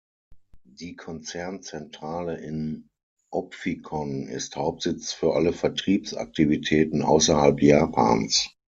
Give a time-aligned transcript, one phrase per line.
[0.63, 2.89] Die Konzernzentrale in
[3.29, 8.49] Opfikon ist Hauptsitz für alle Vertriebsaktivitäten außerhalb Japans.